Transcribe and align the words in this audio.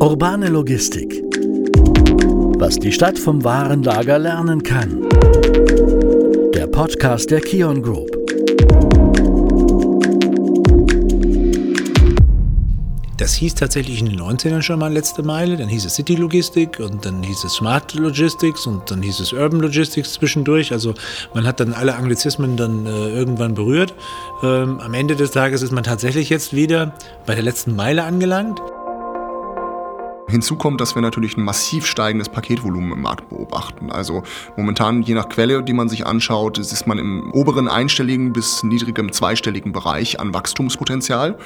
Urbane 0.00 0.48
Logistik. 0.48 1.22
Was 2.58 2.78
die 2.78 2.90
Stadt 2.90 3.18
vom 3.18 3.44
Warenlager 3.44 4.18
lernen 4.18 4.62
kann. 4.62 5.06
Der 6.54 6.66
Podcast 6.66 7.30
der 7.30 7.42
Kion 7.42 7.82
Group. 7.82 8.08
Das 13.18 13.34
hieß 13.34 13.54
tatsächlich 13.54 14.00
in 14.00 14.06
den 14.06 14.18
90ern 14.18 14.62
schon 14.62 14.78
mal 14.78 14.90
letzte 14.90 15.22
Meile, 15.22 15.58
dann 15.58 15.68
hieß 15.68 15.84
es 15.84 15.96
City 15.96 16.14
Logistik 16.14 16.80
und 16.80 17.04
dann 17.04 17.22
hieß 17.22 17.44
es 17.44 17.52
Smart 17.56 17.92
Logistics 17.92 18.66
und 18.66 18.90
dann 18.90 19.02
hieß 19.02 19.20
es 19.20 19.34
Urban 19.34 19.60
Logistics 19.60 20.14
zwischendurch. 20.14 20.72
Also 20.72 20.94
man 21.34 21.46
hat 21.46 21.60
dann 21.60 21.74
alle 21.74 21.94
Anglizismen 21.94 22.56
dann 22.56 22.86
äh, 22.86 23.10
irgendwann 23.10 23.52
berührt. 23.52 23.92
Ähm, 24.42 24.80
am 24.80 24.94
Ende 24.94 25.14
des 25.14 25.32
Tages 25.32 25.60
ist 25.60 25.72
man 25.72 25.84
tatsächlich 25.84 26.30
jetzt 26.30 26.56
wieder 26.56 26.94
bei 27.26 27.34
der 27.34 27.44
letzten 27.44 27.76
Meile 27.76 28.04
angelangt. 28.04 28.62
Hinzu 30.30 30.56
kommt, 30.56 30.80
dass 30.80 30.94
wir 30.94 31.02
natürlich 31.02 31.36
ein 31.36 31.42
massiv 31.42 31.86
steigendes 31.86 32.28
Paketvolumen 32.28 32.92
im 32.92 33.02
Markt 33.02 33.28
beobachten. 33.28 33.90
Also 33.90 34.22
momentan, 34.56 35.02
je 35.02 35.14
nach 35.14 35.28
Quelle, 35.28 35.62
die 35.62 35.72
man 35.72 35.88
sich 35.88 36.06
anschaut, 36.06 36.58
ist 36.58 36.86
man 36.86 36.98
im 36.98 37.30
oberen 37.32 37.68
einstelligen 37.68 38.32
bis 38.32 38.62
niedrigem 38.62 39.12
zweistelligen 39.12 39.72
Bereich 39.72 40.20
an 40.20 40.32
Wachstumspotenzial, 40.32 41.36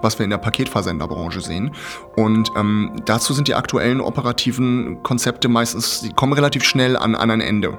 was 0.00 0.18
wir 0.18 0.24
in 0.24 0.30
der 0.30 0.38
Paketversenderbranche 0.38 1.40
sehen. 1.40 1.72
Und 2.16 2.50
ähm, 2.56 2.96
dazu 3.04 3.34
sind 3.34 3.48
die 3.48 3.54
aktuellen 3.54 4.00
operativen 4.00 5.02
Konzepte 5.02 5.48
meistens, 5.48 6.00
die 6.00 6.10
kommen 6.10 6.32
relativ 6.32 6.64
schnell 6.64 6.96
an, 6.96 7.14
an 7.14 7.30
ein 7.30 7.40
Ende. 7.40 7.78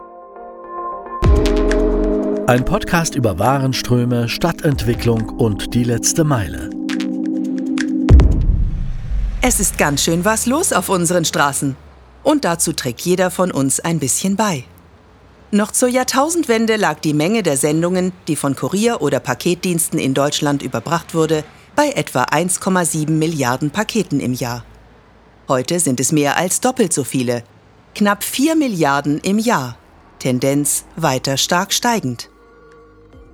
Ein 2.46 2.66
Podcast 2.66 3.16
über 3.16 3.40
Warenströme, 3.40 4.28
Stadtentwicklung 4.28 5.30
und 5.30 5.74
die 5.74 5.86
letzte 5.86 6.26
Meile. 6.26 6.83
Es 9.46 9.60
ist 9.60 9.78
ganz 9.78 10.02
schön 10.02 10.24
was 10.24 10.46
los 10.46 10.72
auf 10.72 10.88
unseren 10.88 11.26
Straßen. 11.26 11.76
Und 12.24 12.45
dazu 12.45 12.72
trägt 12.72 13.02
jeder 13.02 13.30
von 13.30 13.52
uns 13.52 13.81
ein 13.81 14.00
bisschen 14.00 14.38
bei. 14.38 14.64
Noch 15.52 15.73
zur 15.73 15.90
Jahrtausendwende 15.90 16.78
lag 16.78 17.02
die 17.02 17.14
Menge 17.14 17.44
der 17.44 17.58
Sendungen, 17.58 18.14
die 18.30 18.38
von 18.38 18.56
Kurier- 18.56 19.02
oder 19.02 19.20
Paketdiensten 19.20 20.00
in 20.00 20.14
Deutschland 20.14 20.64
überbracht 20.64 21.14
wurde, 21.14 21.44
bei 21.76 21.90
etwa 21.90 22.23
1,7 22.23 23.12
Milliarden 23.12 23.70
Paketen 23.70 24.22
im 24.22 24.32
Jahr. 24.32 24.64
Heute 25.50 25.82
sind 25.82 26.00
es 26.00 26.14
mehr 26.14 26.38
als 26.38 26.62
doppelt 26.62 26.94
so 26.94 27.04
viele. 27.04 27.44
Knapp 27.95 28.23
4 28.23 28.56
Milliarden 28.56 29.20
im 29.20 29.39
Jahr. 29.39 29.78
Tendenz 30.20 30.86
weiter 30.95 31.36
stark 31.36 31.73
steigend. 31.73 32.30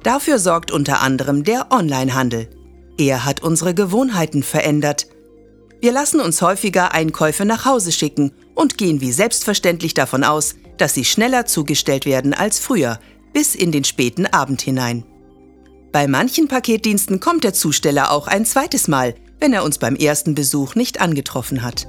Dafür 0.02 0.40
sorgt 0.40 0.72
unter 0.72 1.02
anderem 1.02 1.44
der 1.44 1.68
Onlinehandel. 1.70 2.50
Er 2.98 3.26
hat 3.26 3.44
unsere 3.44 3.76
Gewohnheiten 3.76 4.42
verändert– 4.42 5.06
wir 5.82 5.94
lassen 5.94 6.20
uns 6.20 6.42
häufiger 6.42 6.94
Einkäufe 6.94 7.46
nach 7.46 7.66
Hause 7.66 7.92
schicken 7.92 8.34
und 8.54 8.78
gehen 8.78 9.00
wie 9.00 9.14
selbstverständlich 9.14 9.94
davon 9.94 10.24
aus, 10.24 10.56
dass 10.78 10.94
sie 10.94 11.06
schneller 11.06 11.46
zugestellt 11.46 12.06
werden 12.06 12.34
als 12.34 12.60
früher, 12.60 13.00
bis 13.34 13.56
in 13.56 13.72
den 13.72 13.86
späten 13.86 14.26
Abend 14.26 14.62
hinein. 14.62 15.06
Bei 15.92 16.08
manchen 16.08 16.48
Paketdiensten 16.48 17.20
kommt 17.20 17.44
der 17.44 17.54
Zusteller 17.54 18.12
auch 18.12 18.28
ein 18.28 18.46
zweites 18.46 18.88
Mal, 18.88 19.16
wenn 19.40 19.54
er 19.54 19.64
uns 19.64 19.78
beim 19.78 19.96
ersten 19.96 20.36
Besuch 20.36 20.76
nicht 20.76 21.00
angetroffen 21.00 21.62
hat. 21.62 21.88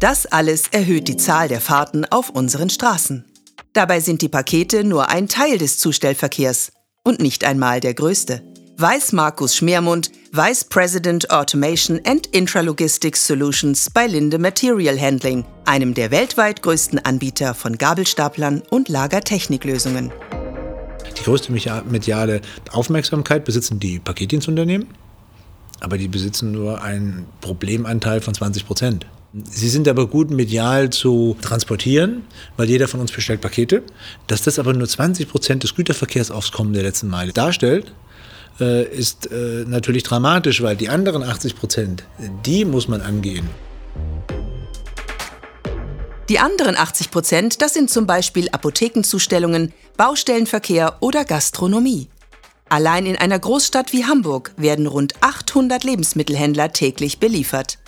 Das 0.00 0.26
alles 0.26 0.68
erhöht 0.72 1.06
die 1.06 1.16
Zahl 1.16 1.48
der 1.48 1.60
Fahrten 1.60 2.04
auf 2.04 2.30
unseren 2.30 2.68
Straßen. 2.68 3.24
Dabei 3.72 4.00
sind 4.00 4.22
die 4.22 4.28
Pakete 4.28 4.84
nur 4.84 5.08
ein 5.08 5.28
Teil 5.28 5.58
des 5.58 5.78
Zustellverkehrs 5.78 6.72
und 7.04 7.20
nicht 7.20 7.44
einmal 7.44 7.80
der 7.80 7.94
größte 7.94 8.42
weiß 8.78 9.12
Markus 9.12 9.56
Schmermund, 9.56 10.10
Vice 10.36 10.64
President 10.64 11.30
Automation 11.30 12.00
and 12.04 12.26
Intralogistics 12.32 13.24
Solutions 13.24 13.88
bei 13.88 14.08
Linde 14.08 14.40
Material 14.40 15.00
Handling, 15.00 15.44
einem 15.64 15.94
der 15.94 16.10
weltweit 16.10 16.60
größten 16.60 16.98
Anbieter 16.98 17.54
von 17.54 17.78
Gabelstaplern 17.78 18.60
und 18.68 18.88
Lagertechniklösungen. 18.88 20.10
Die 21.16 21.22
größte 21.22 21.52
mediale 21.52 22.40
Aufmerksamkeit 22.72 23.44
besitzen 23.44 23.78
die 23.78 24.00
Paketdienstunternehmen, 24.00 24.88
aber 25.78 25.98
die 25.98 26.08
besitzen 26.08 26.50
nur 26.50 26.82
einen 26.82 27.26
Problemanteil 27.40 28.20
von 28.20 28.34
20 28.34 28.66
Prozent. 28.66 29.06
Sie 29.44 29.68
sind 29.68 29.86
aber 29.86 30.08
gut 30.08 30.32
medial 30.32 30.90
zu 30.90 31.36
transportieren, 31.42 32.24
weil 32.56 32.68
jeder 32.68 32.88
von 32.88 32.98
uns 32.98 33.12
bestellt 33.12 33.40
Pakete. 33.40 33.84
Dass 34.26 34.42
das 34.42 34.58
aber 34.58 34.72
nur 34.72 34.88
20 34.88 35.28
Prozent 35.28 35.62
des 35.62 35.76
Güterverkehrsaufkommens 35.76 36.74
der 36.74 36.82
letzten 36.82 37.08
Meile 37.08 37.32
darstellt, 37.32 37.92
äh, 38.60 38.84
ist 38.84 39.30
äh, 39.30 39.64
natürlich 39.66 40.02
dramatisch, 40.02 40.62
weil 40.62 40.76
die 40.76 40.88
anderen 40.88 41.22
80 41.22 41.56
Prozent, 41.56 42.04
die 42.44 42.64
muss 42.64 42.88
man 42.88 43.00
angehen. 43.00 43.48
Die 46.28 46.38
anderen 46.38 46.76
80 46.76 47.10
Prozent, 47.10 47.60
das 47.60 47.74
sind 47.74 47.90
zum 47.90 48.06
Beispiel 48.06 48.48
Apothekenzustellungen, 48.48 49.72
Baustellenverkehr 49.96 50.96
oder 51.00 51.24
Gastronomie. 51.24 52.08
Allein 52.70 53.04
in 53.04 53.16
einer 53.16 53.38
Großstadt 53.38 53.92
wie 53.92 54.06
Hamburg 54.06 54.52
werden 54.56 54.86
rund 54.86 55.14
800 55.20 55.84
Lebensmittelhändler 55.84 56.72
täglich 56.72 57.20
beliefert. 57.20 57.78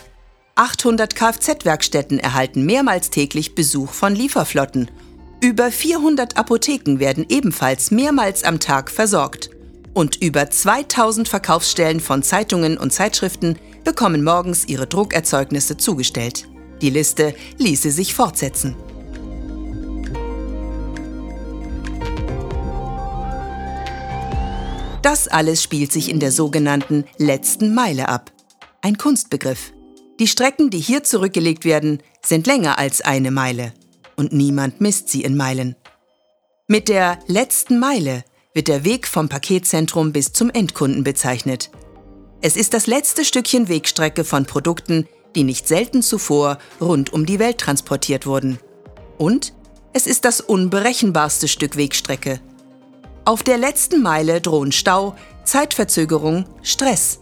800 0.55 1.15
Kfz-Werkstätten 1.15 2.19
erhalten 2.19 2.67
mehrmals 2.67 3.11
täglich 3.11 3.55
Besuch 3.55 3.93
von 3.93 4.15
Lieferflotten. 4.15 4.91
Über 5.43 5.71
400 5.71 6.37
Apotheken 6.37 6.99
werden 6.99 7.25
ebenfalls 7.29 7.91
mehrmals 7.91 8.45
am 8.45 8.61
Tag 8.61 8.91
versorgt 8.91 9.51
und 9.97 10.23
über 10.23 10.51
2000 10.51 11.27
Verkaufsstellen 11.27 12.01
von 12.01 12.23
Zeitungen 12.23 12.77
und 12.77 12.93
Zeitschriften 12.93 13.59
bekommen 13.83 14.23
morgens 14.23 14.69
ihre 14.69 14.87
Druckerzeugnisse 14.87 15.79
zugestellt. 15.79 16.47
Die 16.83 16.91
Liste 16.91 17.35
ließe 17.57 17.91
sich 17.91 18.13
fortsetzen. 18.13 18.77
Das 25.01 25.29
alles 25.29 25.63
spielt 25.63 25.93
sich 25.93 26.11
in 26.11 26.21
der 26.21 26.31
sogenannten 26.31 27.07
letzten 27.17 27.75
Meile 27.75 28.11
ab. 28.11 28.31
Ein 28.83 28.99
Kunstbegriff. 28.99 29.73
Die 30.21 30.29
Strecken, 30.29 30.69
die 30.69 30.81
hier 30.81 31.05
zurückgelegt 31.05 31.65
werden, 31.65 32.03
sind 32.23 32.47
länger 32.47 32.79
als 32.79 33.01
eine 33.01 33.31
Meile. 33.31 33.73
Und 34.15 34.35
niemand 34.35 34.79
misst 34.79 35.09
sie 35.09 35.23
in 35.23 35.39
Meilen. 35.39 35.75
Mit 36.67 36.91
der 36.91 37.19
letzten 37.29 37.79
Meile 37.79 38.25
wird 38.57 38.69
der 38.69 38.85
Weg 38.85 39.07
vom 39.07 39.29
Paketzentrum 39.29 40.13
bis 40.13 40.33
zum 40.33 40.49
Endkunden 40.49 41.05
bezeichnet. 41.05 41.71
Es 42.41 42.57
ist 42.57 42.73
das 42.73 42.87
letzte 42.87 43.27
Stückchen 43.27 43.69
Wegstrecke 43.69 44.25
von 44.25 44.47
Produkten, 44.47 45.07
die 45.35 45.45
nicht 45.45 45.69
selten 45.69 46.01
zuvor 46.01 46.57
rund 46.81 47.13
um 47.13 47.27
die 47.27 47.39
Welt 47.39 47.59
transportiert 47.59 48.25
wurden. 48.25 48.59
Und 49.19 49.53
es 49.93 50.07
ist 50.07 50.25
das 50.25 50.41
unberechenbarste 50.41 51.49
Stück 51.49 51.77
Wegstrecke. 51.77 52.41
Auf 53.27 53.43
der 53.43 53.59
letzten 53.59 54.01
Meile 54.01 54.41
drohen 54.41 54.73
Stau, 54.73 55.15
Zeitverzögerung, 55.45 56.47
Stress. 56.63 57.21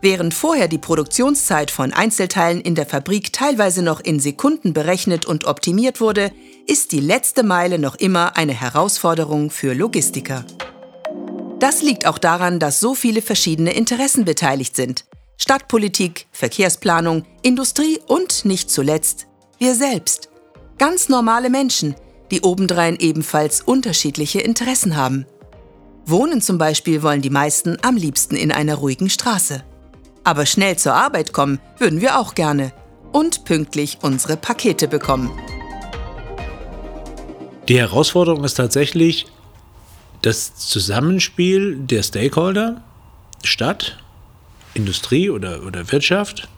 Während 0.00 0.32
vorher 0.32 0.68
die 0.68 0.78
Produktionszeit 0.78 1.70
von 1.70 1.92
Einzelteilen 1.92 2.62
in 2.62 2.74
der 2.74 2.86
Fabrik 2.86 3.34
teilweise 3.34 3.82
noch 3.82 4.00
in 4.00 4.18
Sekunden 4.18 4.72
berechnet 4.72 5.26
und 5.26 5.44
optimiert 5.44 6.00
wurde, 6.00 6.32
ist 6.66 6.92
die 6.92 7.00
letzte 7.00 7.42
Meile 7.42 7.78
noch 7.78 7.94
immer 7.94 8.36
eine 8.36 8.52
Herausforderung 8.52 9.50
für 9.50 9.74
Logistiker. 9.74 10.44
Das 11.58 11.82
liegt 11.82 12.06
auch 12.06 12.18
daran, 12.18 12.58
dass 12.58 12.80
so 12.80 12.94
viele 12.94 13.22
verschiedene 13.22 13.72
Interessen 13.72 14.24
beteiligt 14.24 14.76
sind. 14.76 15.04
Stadtpolitik, 15.36 16.26
Verkehrsplanung, 16.32 17.24
Industrie 17.42 17.98
und 18.06 18.44
nicht 18.44 18.70
zuletzt 18.70 19.26
wir 19.58 19.74
selbst. 19.74 20.30
Ganz 20.78 21.10
normale 21.10 21.50
Menschen, 21.50 21.94
die 22.30 22.40
obendrein 22.40 22.96
ebenfalls 22.98 23.60
unterschiedliche 23.60 24.40
Interessen 24.40 24.96
haben. 24.96 25.26
Wohnen 26.06 26.40
zum 26.40 26.56
Beispiel 26.56 27.02
wollen 27.02 27.20
die 27.20 27.30
meisten 27.30 27.76
am 27.82 27.96
liebsten 27.96 28.36
in 28.36 28.52
einer 28.52 28.76
ruhigen 28.76 29.10
Straße. 29.10 29.62
Aber 30.24 30.46
schnell 30.46 30.76
zur 30.76 30.94
Arbeit 30.94 31.32
kommen 31.32 31.60
würden 31.78 32.00
wir 32.00 32.18
auch 32.18 32.34
gerne 32.34 32.72
und 33.12 33.44
pünktlich 33.44 33.98
unsere 34.02 34.36
Pakete 34.36 34.88
bekommen. 34.88 35.30
Die 37.68 37.78
Herausforderung 37.78 38.44
ist 38.44 38.54
tatsächlich 38.54 39.26
das 40.22 40.54
Zusammenspiel 40.56 41.76
der 41.76 42.02
Stakeholder, 42.02 42.82
Stadt, 43.42 43.98
Industrie 44.74 45.30
oder, 45.30 45.64
oder 45.64 45.90
Wirtschaft 45.92 46.48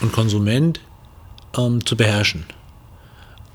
und 0.00 0.12
Konsument 0.12 0.80
ähm, 1.56 1.84
zu 1.84 1.96
beherrschen 1.96 2.46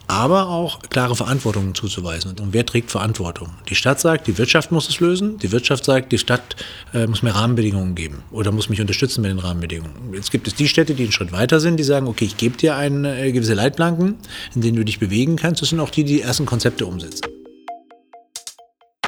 aber 0.08 0.50
auch 0.50 0.80
klare 0.90 1.16
Verantwortungen 1.16 1.76
zuzuweisen. 1.76 2.38
Und 2.40 2.54
wer 2.54 2.66
trägt 2.66 2.92
Verantwortung? 2.92 3.50
Die 3.70 3.76
Stadt 3.76 4.00
sagt, 4.00 4.28
die 4.28 4.38
Wirtschaft 4.38 4.72
muss 4.72 4.88
es 4.88 5.00
lösen. 5.00 5.38
Die 5.40 5.52
Wirtschaft 5.52 5.86
sagt, 5.86 6.12
die 6.12 6.18
Stadt 6.18 6.56
äh, 6.94 7.08
muss 7.08 7.24
mir 7.24 7.32
Rahmenbedingungen 7.32 7.96
geben 7.96 8.24
oder 8.32 8.52
muss 8.52 8.70
mich 8.70 8.80
unterstützen 8.80 9.22
mit 9.22 9.32
den 9.32 9.40
Rahmenbedingungen. 9.40 10.14
Jetzt 10.14 10.32
gibt 10.32 10.48
es 10.48 10.56
die 10.56 10.68
Städte, 10.68 10.94
die 10.94 11.04
einen 11.04 11.12
Schritt 11.12 11.32
weiter 11.32 11.60
sind, 11.60 11.78
die 11.78 11.84
sagen, 11.84 12.08
okay, 12.08 12.26
ich 12.26 12.38
gebe 12.38 12.58
dir 12.58 12.76
eine, 12.76 13.20
äh, 13.20 13.32
gewisse 13.32 13.54
Leitplanken, 13.54 14.16
in 14.56 14.62
denen 14.62 14.78
du 14.78 14.86
dich 14.86 15.00
bewegen 15.00 15.36
kannst. 15.36 15.62
Das 15.62 15.70
sind 15.70 15.80
auch 15.80 15.90
die, 15.90 16.04
die 16.04 16.14
die 16.14 16.22
ersten 16.22 16.46
Konzepte 16.46 16.86
umsetzen. 16.86 17.26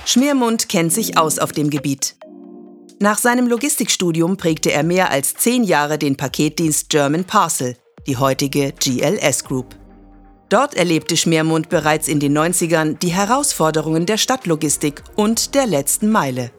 Schmiermund 0.06 0.70
kennt 0.70 0.92
sich 0.92 1.18
aus 1.18 1.40
auf 1.40 1.52
dem 1.52 1.70
Gebiet. 1.70 2.16
Nach 3.00 3.18
seinem 3.18 3.48
Logistikstudium 3.48 4.38
prägte 4.38 4.72
er 4.72 4.84
mehr 4.84 5.12
als 5.12 5.34
zehn 5.34 5.64
Jahre 5.64 6.00
den 6.00 6.16
Paketdienst 6.16 6.90
German 6.90 7.26
Parcel, 7.26 7.76
die 8.08 8.18
heutige 8.18 8.72
GLS 8.72 9.44
Group. 9.44 9.76
Dort 10.50 10.76
erlebte 10.76 11.18
Schmermund 11.18 11.70
bereits 11.70 12.08
in 12.08 12.20
den 12.20 12.38
90ern 12.38 12.98
die 13.00 13.14
Herausforderungen 13.14 14.06
der 14.06 14.18
Stadtlogistik 14.18 15.04
und 15.16 15.56
der 15.56 15.66
letzten 15.66 16.12
Meile. 16.12 16.52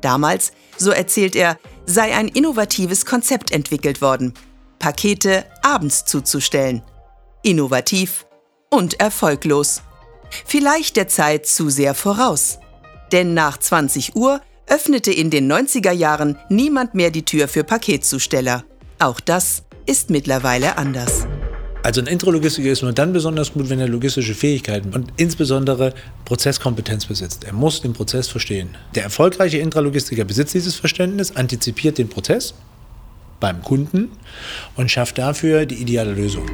Damals, 0.00 0.52
so 0.76 0.90
erzählt 0.90 1.34
er, 1.34 1.58
sei 1.86 2.14
ein 2.14 2.28
innovatives 2.28 3.06
Konzept 3.06 3.50
entwickelt 3.50 4.02
worden, 4.02 4.34
Pakete 4.78 5.46
abends 5.62 6.04
zuzustellen. 6.04 6.82
Innovativ 7.42 8.26
und 8.70 9.00
erfolglos. 9.00 9.82
Vielleicht 10.44 10.96
der 10.96 11.08
Zeit 11.08 11.46
zu 11.46 11.70
sehr 11.70 11.94
voraus. 11.94 12.58
Denn 13.12 13.34
nach 13.34 13.58
20 13.58 14.16
Uhr 14.16 14.40
öffnete 14.66 15.12
in 15.12 15.30
den 15.30 15.50
90er 15.50 15.92
Jahren 15.92 16.38
niemand 16.48 16.94
mehr 16.94 17.10
die 17.10 17.24
Tür 17.24 17.48
für 17.48 17.64
Paketzusteller. 17.64 18.64
Auch 18.98 19.20
das 19.20 19.62
ist 19.86 20.10
mittlerweile 20.10 20.76
anders. 20.76 21.26
Also 21.86 22.00
ein 22.00 22.08
Intralogistiker 22.08 22.68
ist 22.68 22.82
nur 22.82 22.92
dann 22.92 23.12
besonders 23.12 23.52
gut, 23.52 23.70
wenn 23.70 23.78
er 23.78 23.86
logistische 23.86 24.34
Fähigkeiten 24.34 24.92
und 24.92 25.12
insbesondere 25.18 25.94
Prozesskompetenz 26.24 27.06
besitzt. 27.06 27.44
Er 27.44 27.52
muss 27.52 27.80
den 27.80 27.92
Prozess 27.92 28.26
verstehen. 28.26 28.70
Der 28.96 29.04
erfolgreiche 29.04 29.58
Intralogistiker 29.58 30.24
besitzt 30.24 30.54
dieses 30.54 30.74
Verständnis, 30.74 31.36
antizipiert 31.36 31.98
den 31.98 32.08
Prozess 32.08 32.54
beim 33.38 33.62
Kunden 33.62 34.10
und 34.74 34.90
schafft 34.90 35.18
dafür 35.18 35.64
die 35.64 35.76
ideale 35.76 36.12
Lösung. 36.12 36.44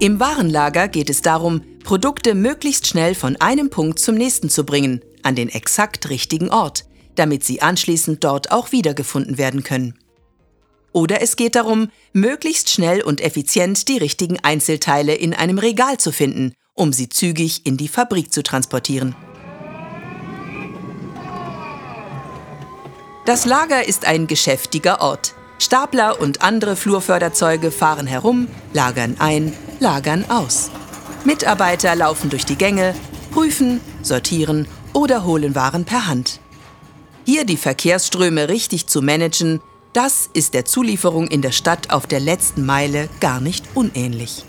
Im 0.00 0.18
Warenlager 0.18 0.88
geht 0.88 1.08
es 1.08 1.22
darum, 1.22 1.62
Produkte 1.84 2.34
möglichst 2.34 2.88
schnell 2.88 3.14
von 3.14 3.36
einem 3.36 3.70
Punkt 3.70 4.00
zum 4.00 4.16
nächsten 4.16 4.48
zu 4.48 4.64
bringen, 4.66 5.02
an 5.22 5.36
den 5.36 5.48
exakt 5.48 6.10
richtigen 6.10 6.50
Ort, 6.50 6.84
damit 7.14 7.44
sie 7.44 7.62
anschließend 7.62 8.24
dort 8.24 8.50
auch 8.50 8.72
wiedergefunden 8.72 9.38
werden 9.38 9.62
können. 9.62 9.94
Oder 10.92 11.22
es 11.22 11.36
geht 11.36 11.54
darum, 11.54 11.90
möglichst 12.12 12.70
schnell 12.70 13.02
und 13.02 13.20
effizient 13.20 13.88
die 13.88 13.98
richtigen 13.98 14.38
Einzelteile 14.40 15.14
in 15.14 15.34
einem 15.34 15.58
Regal 15.58 15.98
zu 15.98 16.12
finden, 16.12 16.54
um 16.74 16.92
sie 16.92 17.08
zügig 17.08 17.64
in 17.64 17.76
die 17.76 17.88
Fabrik 17.88 18.32
zu 18.32 18.42
transportieren. 18.42 19.14
Das 23.24 23.46
Lager 23.46 23.86
ist 23.86 24.04
ein 24.04 24.26
geschäftiger 24.26 25.00
Ort. 25.00 25.34
Stapler 25.58 26.20
und 26.20 26.42
andere 26.42 26.74
Flurförderzeuge 26.74 27.70
fahren 27.70 28.08
herum, 28.08 28.48
lagern 28.72 29.14
ein, 29.20 29.52
lagern 29.78 30.24
aus. 30.28 30.70
Mitarbeiter 31.24 31.94
laufen 31.94 32.30
durch 32.30 32.44
die 32.44 32.56
Gänge, 32.56 32.96
prüfen, 33.30 33.80
sortieren 34.02 34.66
oder 34.92 35.24
holen 35.24 35.54
Waren 35.54 35.84
per 35.84 36.08
Hand. 36.08 36.40
Hier 37.24 37.44
die 37.44 37.56
Verkehrsströme 37.56 38.48
richtig 38.48 38.88
zu 38.88 39.02
managen, 39.02 39.60
das 39.92 40.30
ist 40.32 40.54
der 40.54 40.64
Zulieferung 40.64 41.28
in 41.28 41.42
der 41.42 41.52
Stadt 41.52 41.90
auf 41.90 42.06
der 42.06 42.20
letzten 42.20 42.64
Meile 42.64 43.08
gar 43.20 43.40
nicht 43.40 43.64
unähnlich. 43.74 44.44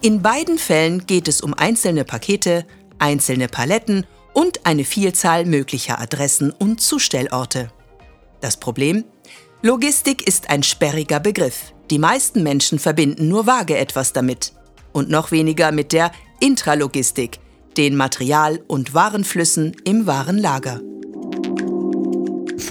In 0.00 0.22
beiden 0.22 0.58
Fällen 0.58 1.06
geht 1.06 1.28
es 1.28 1.42
um 1.42 1.54
einzelne 1.54 2.04
Pakete, 2.04 2.66
einzelne 2.98 3.48
Paletten 3.48 4.06
und 4.32 4.64
eine 4.64 4.84
Vielzahl 4.84 5.44
möglicher 5.44 6.00
Adressen 6.00 6.50
und 6.50 6.80
Zustellorte. 6.80 7.70
Das 8.40 8.56
Problem? 8.56 9.04
Logistik 9.60 10.26
ist 10.26 10.50
ein 10.50 10.62
sperriger 10.62 11.20
Begriff. 11.20 11.72
Die 11.90 11.98
meisten 11.98 12.42
Menschen 12.42 12.78
verbinden 12.78 13.28
nur 13.28 13.46
vage 13.46 13.76
etwas 13.76 14.12
damit. 14.12 14.54
Und 14.92 15.08
noch 15.08 15.30
weniger 15.30 15.70
mit 15.70 15.92
der 15.92 16.10
Intralogistik, 16.40 17.38
den 17.76 17.94
Material- 17.94 18.60
und 18.66 18.94
Warenflüssen 18.94 19.76
im 19.84 20.06
Warenlager 20.06 20.80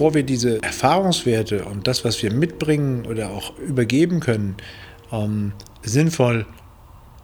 bevor 0.01 0.15
wir 0.15 0.23
diese 0.23 0.63
Erfahrungswerte 0.63 1.65
und 1.65 1.85
das, 1.85 2.03
was 2.03 2.23
wir 2.23 2.33
mitbringen 2.33 3.05
oder 3.05 3.29
auch 3.29 3.55
übergeben 3.59 4.19
können, 4.19 4.55
ähm, 5.11 5.51
sinnvoll 5.83 6.47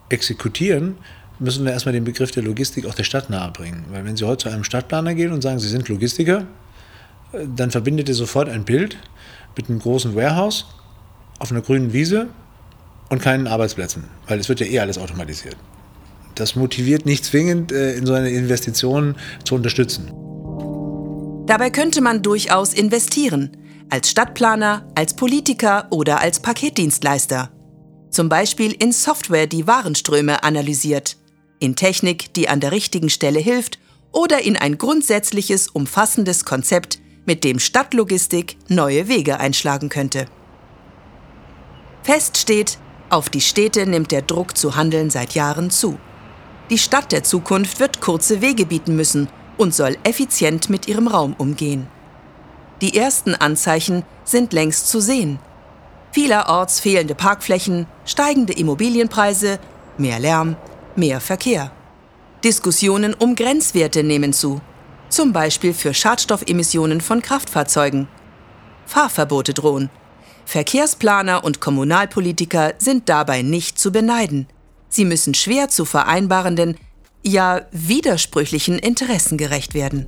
exekutieren, 0.10 0.94
müssen 1.40 1.66
wir 1.66 1.72
erstmal 1.72 1.94
den 1.94 2.04
Begriff 2.04 2.30
der 2.30 2.44
Logistik 2.44 2.86
auch 2.86 2.94
der 2.94 3.04
Stadt 3.04 3.32
nahebringen. 3.32 3.86
Weil 3.90 4.06
wenn 4.06 4.16
Sie 4.16 4.26
heute 4.26 4.44
zu 4.44 4.50
einem 4.50 4.64
Stadtplaner 4.64 5.16
gehen 5.16 5.32
und 5.32 5.42
sagen, 5.42 5.58
Sie 5.58 5.70
sind 5.70 5.90
Logistiker, 5.90 6.46
äh, 7.32 7.48
dann 7.56 7.72
verbindet 7.72 8.10
er 8.10 8.14
sofort 8.14 8.48
ein 8.48 8.64
Bild 8.64 8.96
mit 9.56 9.72
einem 9.72 9.80
großen 9.80 10.16
Warehouse 10.16 10.68
auf 11.40 11.50
einer 11.50 11.62
grünen 11.62 11.94
Wiese 11.94 12.28
und 13.10 13.24
keinen 13.24 13.48
Arbeitsplätzen, 13.48 14.04
weil 14.28 14.40
es 14.40 14.50
wird 14.50 14.60
ja 14.60 14.68
eh 14.68 14.80
alles 14.82 15.00
automatisiert. 15.00 15.58
Das 16.36 16.56
motiviert 16.56 17.08
nicht 17.08 17.26
zwingend, 17.26 17.72
äh, 17.72 17.96
in 17.96 18.06
so 18.06 18.14
eine 18.14 18.30
Investition 18.30 19.16
zu 19.46 19.56
unterstützen. 19.56 20.27
Dabei 21.48 21.70
könnte 21.70 22.02
man 22.02 22.22
durchaus 22.22 22.74
investieren, 22.74 23.56
als 23.90 24.10
Stadtplaner, 24.10 24.86
als 24.96 25.16
Politiker 25.16 25.88
oder 25.92 26.20
als 26.20 26.42
Paketdienstleister. 26.42 27.52
Zum 28.10 28.28
Beispiel 28.28 28.74
in 28.74 28.92
Software, 28.92 29.48
die 29.48 29.66
Warenströme 29.66 30.44
analysiert, 30.44 31.16
in 31.60 31.78
Technik, 31.78 32.34
die 32.34 32.50
an 32.50 32.60
der 32.60 32.74
richtigen 32.74 33.10
Stelle 33.10 33.40
hilft 33.40 33.80
oder 34.12 34.44
in 34.44 34.58
ein 34.58 34.78
grundsätzliches, 34.78 35.70
umfassendes 35.70 36.44
Konzept, 36.44 37.00
mit 37.26 37.46
dem 37.46 37.60
Stadtlogistik 37.60 38.58
neue 38.68 39.08
Wege 39.08 39.40
einschlagen 39.40 39.88
könnte. 39.88 40.26
Fest 42.04 42.38
steht, 42.38 42.78
auf 43.10 43.30
die 43.30 43.42
Städte 43.42 43.86
nimmt 43.86 44.12
der 44.12 44.22
Druck 44.22 44.58
zu 44.58 44.76
handeln 44.76 45.10
seit 45.10 45.34
Jahren 45.34 45.70
zu. 45.70 45.98
Die 46.70 46.78
Stadt 46.78 47.14
der 47.14 47.24
Zukunft 47.24 47.80
wird 47.80 48.02
kurze 48.02 48.42
Wege 48.42 48.66
bieten 48.66 48.98
müssen 48.98 49.30
und 49.58 49.74
soll 49.74 49.98
effizient 50.04 50.70
mit 50.70 50.88
ihrem 50.88 51.08
Raum 51.08 51.36
umgehen. 51.38 51.88
Die 52.82 52.96
ersten 52.96 53.34
Anzeichen 53.36 54.04
sind 54.24 54.54
längst 54.54 54.88
zu 54.88 55.00
sehen. 55.00 55.40
Vielerorts 56.12 56.80
fehlende 56.80 57.16
Parkflächen, 57.16 57.88
steigende 58.06 58.54
Immobilienpreise, 58.54 59.60
mehr 59.98 60.20
Lärm, 60.20 60.56
mehr 60.96 61.20
Verkehr. 61.20 61.72
Diskussionen 62.44 63.14
um 63.14 63.36
Grenzwerte 63.36 64.04
nehmen 64.04 64.32
zu, 64.32 64.62
zum 65.10 65.34
Beispiel 65.34 65.74
für 65.74 65.94
Schadstoffemissionen 65.94 67.02
von 67.02 67.22
Kraftfahrzeugen. 67.22 68.08
Fahrverbote 68.86 69.54
drohen. 69.54 69.90
Verkehrsplaner 70.46 71.44
und 71.44 71.60
Kommunalpolitiker 71.60 72.74
sind 72.78 73.10
dabei 73.10 73.42
nicht 73.42 73.80
zu 73.80 73.92
beneiden. 73.92 74.48
Sie 74.90 75.04
müssen 75.04 75.34
schwer 75.34 75.68
zu 75.68 75.84
vereinbarenden 75.84 76.78
ja 77.24 77.62
widersprüchlichen 77.72 78.80
Interessen 78.80 79.38
gerecht 79.38 79.74
werden. 79.74 80.06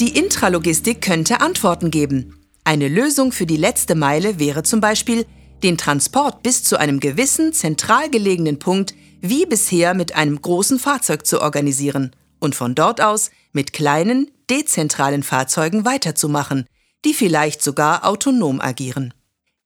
Die 0.00 0.18
Intralogistik 0.18 1.00
könnte 1.00 1.40
Antworten 1.40 1.90
geben. 1.90 2.40
Eine 2.64 2.88
Lösung 2.88 3.30
für 3.30 3.46
die 3.46 3.56
letzte 3.56 3.94
Meile 3.94 4.38
wäre 4.38 4.62
zum 4.62 4.80
Beispiel, 4.80 5.24
den 5.62 5.78
Transport 5.78 6.42
bis 6.42 6.62
zu 6.64 6.78
einem 6.78 7.00
gewissen 7.00 7.52
zentral 7.52 8.10
gelegenen 8.10 8.58
Punkt 8.58 8.94
wie 9.20 9.46
bisher 9.46 9.94
mit 9.94 10.14
einem 10.14 10.40
großen 10.40 10.78
Fahrzeug 10.78 11.26
zu 11.26 11.40
organisieren 11.40 12.14
und 12.40 12.54
von 12.54 12.74
dort 12.74 13.00
aus 13.00 13.30
mit 13.52 13.72
kleinen, 13.72 14.30
dezentralen 14.50 15.22
Fahrzeugen 15.22 15.84
weiterzumachen, 15.84 16.66
die 17.04 17.14
vielleicht 17.14 17.62
sogar 17.62 18.04
autonom 18.04 18.60
agieren. 18.60 19.14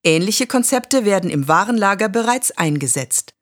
Ähnliche 0.05 0.47
Konzepte 0.47 1.05
werden 1.05 1.31
im 1.31 1.49
Warenlager 1.49 2.09
bereits 2.09 2.53
eingesetzt 2.53 3.35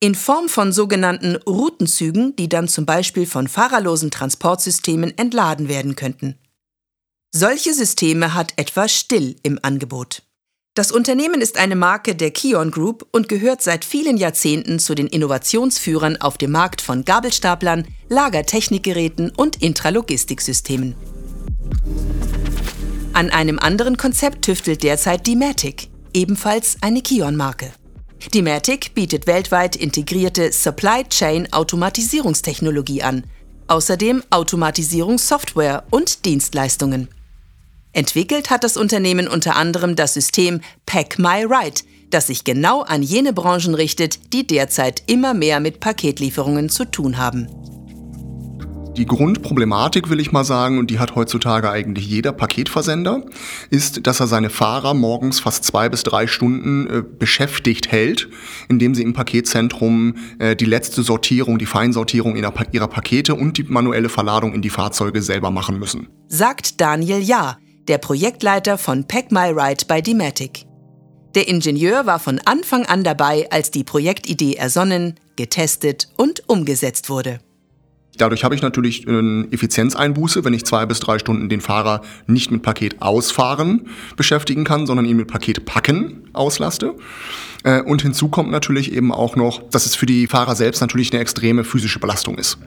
in 0.00 0.14
Form 0.14 0.48
von 0.48 0.72
sogenannten 0.72 1.36
Routenzügen, 1.36 2.36
die 2.36 2.48
dann 2.48 2.68
zum 2.68 2.84
Beispiel 2.84 3.26
von 3.26 3.48
fahrerlosen 3.48 4.10
Transportsystemen 4.10 5.16
entladen 5.16 5.68
werden 5.68 5.96
könnten. 5.96 6.38
Solche 7.34 7.72
Systeme 7.74 8.34
hat 8.34 8.52
etwa 8.56 8.88
Still 8.88 9.36
im 9.42 9.58
Angebot. 9.62 10.22
Das 10.74 10.92
Unternehmen 10.92 11.40
ist 11.40 11.56
eine 11.56 11.74
Marke 11.74 12.14
der 12.14 12.30
Kion 12.30 12.70
Group 12.70 13.06
und 13.10 13.30
gehört 13.30 13.62
seit 13.62 13.86
vielen 13.86 14.18
Jahrzehnten 14.18 14.78
zu 14.78 14.94
den 14.94 15.06
Innovationsführern 15.06 16.18
auf 16.20 16.36
dem 16.36 16.50
Markt 16.50 16.82
von 16.82 17.06
Gabelstaplern, 17.06 17.86
Lagertechnikgeräten 18.10 19.30
und 19.30 19.62
Intralogistiksystemen. 19.62 20.94
An 23.14 23.30
einem 23.30 23.58
anderen 23.58 23.96
Konzept 23.96 24.44
tüftelt 24.44 24.82
derzeit 24.82 25.26
die 25.26 25.36
Matic, 25.36 25.88
ebenfalls 26.12 26.76
eine 26.82 27.00
Kion-Marke. 27.00 27.72
Die 28.32 28.42
Matic 28.42 28.94
bietet 28.94 29.26
weltweit 29.26 29.76
integrierte 29.76 30.52
Supply 30.52 31.04
Chain 31.08 31.52
Automatisierungstechnologie 31.52 33.02
an, 33.02 33.24
außerdem 33.68 34.22
Automatisierungssoftware 34.30 35.84
und 35.90 36.24
Dienstleistungen. 36.24 37.08
Entwickelt 37.92 38.50
hat 38.50 38.64
das 38.64 38.76
Unternehmen 38.76 39.26
unter 39.28 39.56
anderem 39.56 39.96
das 39.96 40.14
System 40.14 40.60
Pack 40.84 41.18
My 41.18 41.44
Ride, 41.44 41.80
das 42.10 42.26
sich 42.26 42.44
genau 42.44 42.82
an 42.82 43.02
jene 43.02 43.32
Branchen 43.32 43.74
richtet, 43.74 44.32
die 44.32 44.46
derzeit 44.46 45.02
immer 45.06 45.32
mehr 45.32 45.60
mit 45.60 45.80
Paketlieferungen 45.80 46.68
zu 46.68 46.84
tun 46.84 47.16
haben. 47.16 47.48
Die 48.96 49.04
Grundproblematik, 49.04 50.08
will 50.08 50.20
ich 50.20 50.32
mal 50.32 50.44
sagen, 50.44 50.78
und 50.78 50.90
die 50.90 50.98
hat 50.98 51.14
heutzutage 51.14 51.70
eigentlich 51.70 52.06
jeder 52.06 52.32
Paketversender, 52.32 53.22
ist, 53.68 54.06
dass 54.06 54.20
er 54.20 54.26
seine 54.26 54.48
Fahrer 54.48 54.94
morgens 54.94 55.38
fast 55.38 55.64
zwei 55.64 55.90
bis 55.90 56.02
drei 56.02 56.26
Stunden 56.26 56.86
äh, 56.86 57.02
beschäftigt 57.02 57.92
hält, 57.92 58.28
indem 58.70 58.94
sie 58.94 59.02
im 59.02 59.12
Paketzentrum 59.12 60.14
äh, 60.38 60.56
die 60.56 60.64
letzte 60.64 61.02
Sortierung, 61.02 61.58
die 61.58 61.66
Feinsortierung 61.66 62.36
ihrer, 62.36 62.54
ihrer 62.72 62.88
Pakete 62.88 63.34
und 63.34 63.58
die 63.58 63.64
manuelle 63.64 64.08
Verladung 64.08 64.54
in 64.54 64.62
die 64.62 64.70
Fahrzeuge 64.70 65.20
selber 65.20 65.50
machen 65.50 65.78
müssen. 65.78 66.08
Sagt 66.28 66.80
Daniel 66.80 67.20
Jahr, 67.20 67.58
der 67.88 67.98
Projektleiter 67.98 68.78
von 68.78 69.06
Pack 69.06 69.30
My 69.30 69.50
Ride 69.50 69.84
bei 69.86 70.00
Dematic. 70.00 70.64
Der 71.34 71.48
Ingenieur 71.48 72.06
war 72.06 72.18
von 72.18 72.40
Anfang 72.46 72.86
an 72.86 73.04
dabei, 73.04 73.46
als 73.50 73.70
die 73.70 73.84
Projektidee 73.84 74.54
ersonnen, 74.54 75.20
getestet 75.36 76.08
und 76.16 76.48
umgesetzt 76.48 77.10
wurde. 77.10 77.40
Dadurch 78.16 78.44
habe 78.44 78.54
ich 78.54 78.62
natürlich 78.62 79.06
eine 79.06 79.46
Effizienzeinbuße, 79.50 80.44
wenn 80.44 80.54
ich 80.54 80.64
zwei 80.64 80.86
bis 80.86 81.00
drei 81.00 81.18
Stunden 81.18 81.48
den 81.48 81.60
Fahrer 81.60 82.02
nicht 82.26 82.50
mit 82.50 82.62
Paket 82.62 83.02
ausfahren 83.02 83.88
beschäftigen 84.16 84.64
kann, 84.64 84.86
sondern 84.86 85.06
ihn 85.06 85.16
mit 85.16 85.28
Paket 85.28 85.64
packen 85.64 86.28
auslaste. 86.32 86.94
Äh, 87.64 87.82
und 87.82 88.02
hinzu 88.02 88.28
kommt 88.28 88.50
natürlich 88.50 88.92
eben 88.92 89.12
auch 89.12 89.36
noch, 89.36 89.62
dass 89.70 89.86
es 89.86 89.94
für 89.94 90.06
die 90.06 90.26
Fahrer 90.26 90.56
selbst 90.56 90.80
natürlich 90.80 91.12
eine 91.12 91.20
extreme 91.20 91.64
physische 91.64 91.98
Belastung 91.98 92.38
ist. 92.38 92.58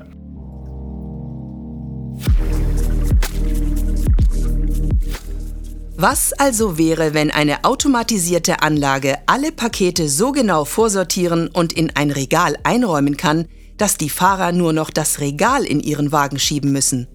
Was 6.01 6.31
also 6.31 6.77
wäre, 6.77 7.13
wenn 7.13 7.29
eine 7.29 7.65
automatisierte 7.65 8.61
Anlage 8.61 9.17
alle 9.25 9.51
Pakete 9.51 10.07
so 10.07 10.31
genau 10.31 10.63
vorsortieren 10.63 11.49
und 11.49 11.73
in 11.73 11.93
ein 11.93 12.11
Regal 12.11 12.55
einräumen 12.63 13.17
kann, 13.17 13.47
dass 13.79 13.97
die 13.97 14.09
Fahrer 14.09 14.51
nur 14.51 14.73
noch 14.73 14.91
das 14.91 15.19
Regal 15.19 15.65
in 15.65 15.79
ihren 15.79 16.11
Wagen 16.11 16.37
schieben 16.37 16.71
müssen. 16.71 17.07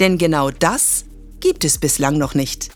Denn 0.00 0.16
genau 0.16 0.50
das 0.50 1.04
gibt 1.40 1.64
es 1.64 1.76
bislang 1.76 2.16
noch 2.16 2.34
nicht. 2.34 2.70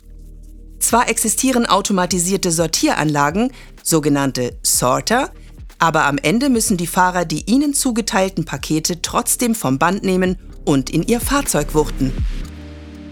Zwar 0.81 1.09
existieren 1.09 1.64
automatisierte 1.64 2.50
Sortieranlagen, 2.50 3.52
sogenannte 3.83 4.59
Sorter, 4.62 5.31
aber 5.79 6.05
am 6.05 6.19
Ende 6.19 6.50
müssen 6.50 6.76
die 6.76 6.87
Fahrer 6.88 7.25
die 7.25 7.49
ihnen 7.50 7.75
zugeteilten 7.75 8.45
Pakete 8.45 9.00
trotzdem 9.00 9.55
vom 9.55 9.79
Band 9.79 10.02
nehmen 10.02 10.37
und 10.64 10.91
in 10.91 11.05
ihr 11.05 11.21
Fahrzeug 11.21 11.75
wuchten. 11.75 12.12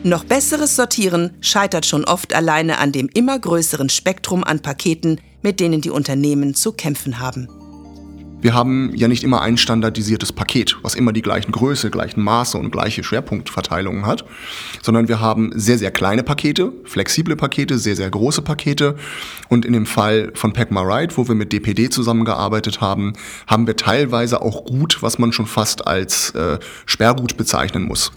Noch 0.03 0.25
besseres 0.25 0.77
Sortieren 0.77 1.37
scheitert 1.41 1.87
schon 1.87 2.05
oft 2.05 2.35
alleine 2.35 2.79
an 2.79 2.91
dem 2.91 3.09
immer 3.09 3.39
größeren 3.39 3.91
Spektrum 3.91 4.43
an 4.43 4.61
Paketen, 4.61 5.21
mit 5.43 5.61
denen 5.61 5.81
die 5.81 5.91
Unternehmen 5.91 6.55
zu 6.55 6.73
kämpfen 6.73 7.19
haben. 7.21 7.49
Wir 8.43 8.55
haben 8.55 8.91
ja 8.95 9.07
nicht 9.07 9.23
immer 9.23 9.43
ein 9.43 9.59
standardisiertes 9.59 10.33
Paket, 10.33 10.79
was 10.83 10.95
immer 10.95 11.13
die 11.13 11.21
gleichen 11.21 11.53
Größe, 11.53 11.91
gleichen 11.91 12.23
Maße 12.23 12.57
und 12.57 12.71
gleiche 12.71 13.05
Schwerpunktverteilungen 13.05 14.07
hat, 14.07 14.25
sondern 14.81 15.09
wir 15.09 15.21
haben 15.21 15.53
sehr, 15.55 15.77
sehr 15.77 15.91
kleine 15.91 16.23
Pakete, 16.23 16.73
flexible 16.85 17.37
Pakete, 17.37 17.79
sehr, 17.79 17.97
sehr 17.97 18.09
große 18.09 18.41
Pakete. 18.41 18.97
Und 19.51 19.67
in 19.67 19.75
dem 19.75 19.85
Fall 19.85 20.33
von 20.35 20.55
Packma 20.55 20.81
Ride, 20.81 21.17
wo 21.19 21.29
wir 21.29 21.35
mit 21.35 21.53
DPD 21.53 21.91
zusammengearbeitet 21.91 22.81
haben, 22.81 23.13
haben 23.47 23.67
wir 23.67 23.77
teilweise 23.77 24.41
auch 24.41 24.65
Gut, 24.65 25.03
was 25.03 25.19
man 25.19 25.33
schon 25.33 25.47
fast 25.47 25.87
als 25.87 26.31
äh, 26.31 26.59
Sperrgut 26.87 27.37
bezeichnen 27.37 27.85
muss. 27.85 28.13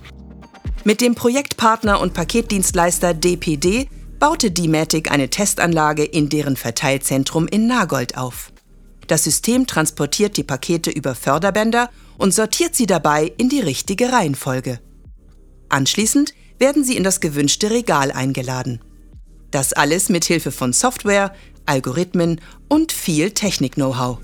Mit 0.86 1.02
dem 1.02 1.16
Projektpartner 1.16 2.00
und 2.00 2.14
Paketdienstleister 2.14 3.14
DPD 3.14 3.90
baute 4.20 4.52
Dematic 4.52 5.12
eine 5.12 5.30
Testanlage 5.30 6.06
in 6.06 6.30
deren 6.30 6.56
Verteilzentrum 6.56 7.48
in 7.48 7.68
Nagold 7.68 8.18
auf. 8.18 8.53
Das 9.14 9.26
System 9.26 9.68
transportiert 9.68 10.38
die 10.38 10.44
Pakete 10.44 10.90
über 10.90 11.14
Förderbänder 11.14 11.92
und 12.18 12.34
sortiert 12.34 12.74
sie 12.74 12.88
dabei 12.88 13.32
in 13.38 13.48
die 13.48 13.60
richtige 13.60 14.12
Reihenfolge. 14.12 14.80
Anschließend 15.70 16.34
werden 16.58 16.84
sie 16.84 16.98
in 16.98 17.04
das 17.04 17.20
gewünschte 17.20 17.70
Regal 17.70 18.12
eingeladen. 18.12 18.82
Das 19.52 19.72
alles 19.72 20.10
mit 20.10 20.26
Hilfe 20.26 20.50
von 20.50 20.74
Software, 20.74 21.32
Algorithmen 21.68 22.42
und 22.70 22.92
viel 22.92 23.30
Technik-Know-how. 23.30 24.18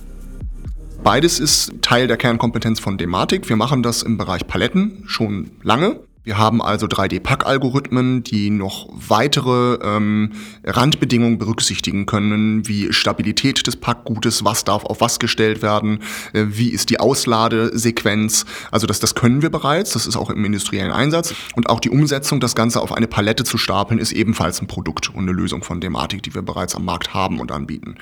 Beides 1.04 1.40
ist 1.40 1.72
Teil 1.84 2.08
der 2.08 2.18
Kernkompetenz 2.18 2.80
von 2.80 2.98
Dematic. 2.98 3.48
Wir 3.48 3.58
machen 3.58 3.84
das 3.84 4.02
im 4.02 4.18
Bereich 4.18 4.48
Paletten 4.48 5.04
schon 5.06 5.52
lange. 5.62 6.00
Wir 6.30 6.38
haben 6.38 6.62
also 6.62 6.86
3D-Pack-Algorithmen, 6.86 8.22
die 8.22 8.52
noch 8.52 8.88
weitere 8.92 9.80
ähm, 9.82 10.34
Randbedingungen 10.64 11.40
berücksichtigen 11.40 12.06
können, 12.06 12.68
wie 12.68 12.94
Stabilität 12.94 13.66
des 13.66 13.78
Packgutes, 13.78 14.46
was 14.46 14.64
darf 14.64 14.86
auf 14.86 15.02
was 15.02 15.18
gestellt 15.18 15.64
werden, 15.64 16.04
äh, 16.34 16.46
wie 16.50 16.70
ist 16.70 16.92
die 16.92 17.00
Ausladesequenz. 17.00 18.46
Also 18.70 18.86
das, 18.86 19.00
das 19.00 19.16
können 19.16 19.42
wir 19.42 19.50
bereits, 19.50 19.94
das 19.94 20.06
ist 20.06 20.18
auch 20.18 20.30
im 20.30 20.46
industriellen 20.46 20.92
Einsatz. 20.92 21.34
Und 21.56 21.68
auch 21.68 21.80
die 21.80 21.90
Umsetzung, 21.90 22.40
das 22.40 22.54
Ganze 22.54 22.80
auf 22.80 22.94
eine 22.94 23.08
Palette 23.08 23.44
zu 23.44 23.58
stapeln, 23.58 24.00
ist 24.00 24.12
ebenfalls 24.12 24.62
ein 24.62 24.68
Produkt 24.68 25.10
und 25.10 25.24
eine 25.24 25.32
Lösung 25.32 25.64
von 25.64 25.82
Dematik, 25.82 26.22
die 26.22 26.36
wir 26.36 26.44
bereits 26.44 26.76
am 26.76 26.86
Markt 26.86 27.12
haben 27.16 27.40
und 27.40 27.52
anbieten. 27.52 27.96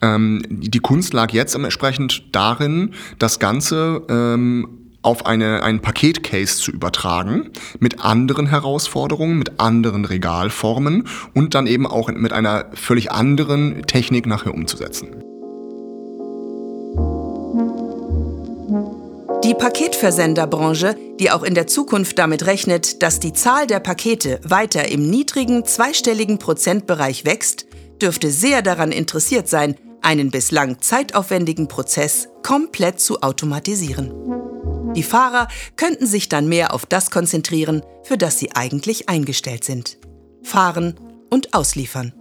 Ähm, 0.00 0.40
die 0.48 0.80
Kunst 0.80 1.12
lag 1.12 1.34
jetzt 1.34 1.54
entsprechend 1.54 2.34
darin, 2.34 2.94
das 3.18 3.38
Ganze 3.38 4.00
ähm, 4.08 4.77
auf 5.08 5.24
eine, 5.24 5.62
einen 5.62 5.80
Paketcase 5.80 6.58
zu 6.58 6.70
übertragen 6.70 7.50
mit 7.80 8.04
anderen 8.04 8.46
Herausforderungen, 8.46 9.38
mit 9.38 9.58
anderen 9.58 10.04
Regalformen 10.04 11.08
und 11.32 11.54
dann 11.54 11.66
eben 11.66 11.86
auch 11.86 12.10
mit 12.10 12.34
einer 12.34 12.66
völlig 12.74 13.10
anderen 13.10 13.84
Technik 13.86 14.26
nachher 14.26 14.52
umzusetzen. 14.52 15.08
Die 19.44 19.54
Paketversenderbranche, 19.54 20.94
die 21.18 21.30
auch 21.30 21.42
in 21.42 21.54
der 21.54 21.66
Zukunft 21.66 22.18
damit 22.18 22.44
rechnet, 22.44 23.02
dass 23.02 23.18
die 23.18 23.32
Zahl 23.32 23.66
der 23.66 23.80
Pakete 23.80 24.40
weiter 24.44 24.90
im 24.90 25.08
niedrigen 25.08 25.64
zweistelligen 25.64 26.38
Prozentbereich 26.38 27.24
wächst, 27.24 27.64
dürfte 28.02 28.30
sehr 28.30 28.60
daran 28.60 28.92
interessiert 28.92 29.48
sein, 29.48 29.74
einen 30.02 30.30
bislang 30.30 30.82
zeitaufwendigen 30.82 31.66
Prozess 31.66 32.28
komplett 32.42 33.00
zu 33.00 33.22
automatisieren. 33.22 34.12
Die 34.94 35.02
Fahrer 35.02 35.48
könnten 35.76 36.06
sich 36.06 36.28
dann 36.28 36.48
mehr 36.48 36.72
auf 36.74 36.86
das 36.86 37.10
konzentrieren, 37.10 37.82
für 38.04 38.16
das 38.16 38.38
sie 38.38 38.52
eigentlich 38.54 39.08
eingestellt 39.08 39.64
sind. 39.64 39.98
Fahren 40.42 40.94
und 41.30 41.54
ausliefern. 41.54 42.12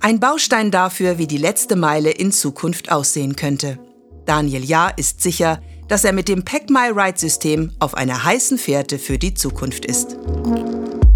Ein 0.00 0.20
Baustein 0.20 0.70
dafür, 0.70 1.18
wie 1.18 1.26
die 1.26 1.38
letzte 1.38 1.76
Meile 1.76 2.10
in 2.10 2.30
Zukunft 2.30 2.92
aussehen 2.92 3.36
könnte. 3.36 3.78
Daniel 4.26 4.64
Jahr 4.64 4.98
ist 4.98 5.22
sicher, 5.22 5.60
dass 5.88 6.04
er 6.04 6.12
mit 6.12 6.28
dem 6.28 6.44
Pack 6.44 6.70
My 6.70 6.90
Ride 6.94 7.18
System 7.18 7.72
auf 7.78 7.94
einer 7.94 8.24
heißen 8.24 8.58
Fährte 8.58 8.98
für 8.98 9.18
die 9.18 9.34
Zukunft 9.34 9.84
ist. 9.84 10.16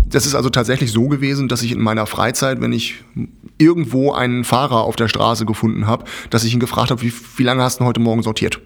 Das 0.07 0.25
ist 0.25 0.35
also 0.35 0.49
tatsächlich 0.49 0.90
so 0.90 1.09
gewesen, 1.09 1.49
dass 1.49 1.62
ich 1.62 1.73
in 1.73 1.80
meiner 1.80 2.07
Freizeit, 2.07 2.61
wenn 2.61 2.73
ich 2.73 2.95
irgendwo 3.59 4.12
einen 4.12 4.45
Fahrer 4.45 4.85
auf 4.85 4.97
der 4.97 5.09
Straße 5.09 5.45
gefunden 5.45 5.87
habe, 5.87 6.04
dass 6.30 6.45
ich 6.45 6.54
ihn 6.54 6.61
gefragt 6.61 6.90
habe, 6.90 7.02
wie, 7.02 7.12
wie 7.37 7.42
lange 7.42 7.62
hast 7.62 7.80
du 7.80 7.85
heute 7.85 8.00
Morgen 8.00 8.23
sortiert? 8.23 8.61